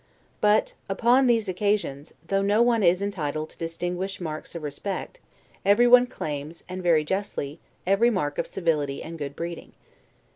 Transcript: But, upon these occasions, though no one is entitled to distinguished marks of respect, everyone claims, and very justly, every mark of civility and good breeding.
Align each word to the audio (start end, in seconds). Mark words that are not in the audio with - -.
But, 0.41 0.73
upon 0.89 1.27
these 1.27 1.47
occasions, 1.47 2.11
though 2.27 2.41
no 2.41 2.63
one 2.63 2.81
is 2.81 3.03
entitled 3.03 3.51
to 3.51 3.57
distinguished 3.59 4.19
marks 4.19 4.55
of 4.55 4.63
respect, 4.63 5.19
everyone 5.63 6.07
claims, 6.07 6.63
and 6.67 6.81
very 6.81 7.03
justly, 7.03 7.59
every 7.85 8.09
mark 8.09 8.39
of 8.39 8.47
civility 8.47 9.03
and 9.03 9.19
good 9.19 9.35
breeding. 9.35 9.73